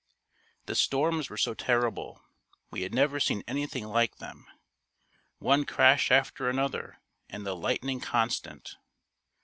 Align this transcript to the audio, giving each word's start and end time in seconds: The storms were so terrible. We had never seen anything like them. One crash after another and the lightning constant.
The 0.65 0.73
storms 0.73 1.29
were 1.29 1.37
so 1.37 1.53
terrible. 1.53 2.23
We 2.71 2.81
had 2.81 2.91
never 2.91 3.19
seen 3.19 3.43
anything 3.47 3.85
like 3.85 4.17
them. 4.17 4.47
One 5.37 5.63
crash 5.63 6.09
after 6.09 6.49
another 6.49 6.99
and 7.29 7.45
the 7.45 7.55
lightning 7.55 7.99
constant. 7.99 8.77